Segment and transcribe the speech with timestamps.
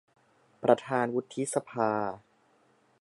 [0.63, 1.91] ประธานวุฒิสภา